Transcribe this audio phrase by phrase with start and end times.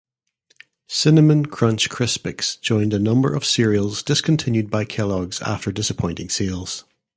[0.89, 6.85] Cinnamon Crunch Crispix joined a number of cereals discontinued by Kellogg's after disappointing sales.